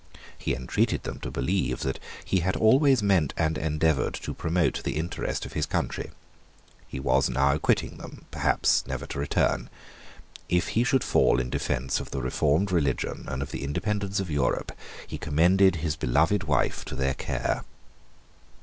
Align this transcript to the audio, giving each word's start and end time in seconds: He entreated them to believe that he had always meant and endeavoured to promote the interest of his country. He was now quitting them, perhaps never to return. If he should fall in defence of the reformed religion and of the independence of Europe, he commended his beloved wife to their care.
He 0.35 0.55
entreated 0.55 1.03
them 1.03 1.19
to 1.19 1.29
believe 1.29 1.81
that 1.81 1.99
he 2.25 2.39
had 2.39 2.55
always 2.55 3.03
meant 3.03 3.35
and 3.37 3.55
endeavoured 3.55 4.15
to 4.15 4.33
promote 4.33 4.81
the 4.83 4.95
interest 4.97 5.45
of 5.45 5.53
his 5.53 5.67
country. 5.67 6.09
He 6.87 6.99
was 6.99 7.29
now 7.29 7.59
quitting 7.59 7.97
them, 7.99 8.25
perhaps 8.31 8.83
never 8.87 9.05
to 9.05 9.19
return. 9.19 9.69
If 10.49 10.69
he 10.69 10.83
should 10.83 11.03
fall 11.03 11.39
in 11.39 11.51
defence 11.51 11.99
of 11.99 12.09
the 12.09 12.19
reformed 12.23 12.71
religion 12.71 13.25
and 13.27 13.43
of 13.43 13.51
the 13.51 13.63
independence 13.63 14.19
of 14.19 14.31
Europe, 14.31 14.71
he 15.05 15.19
commended 15.19 15.75
his 15.75 15.95
beloved 15.95 16.45
wife 16.45 16.83
to 16.85 16.95
their 16.95 17.13
care. 17.13 17.63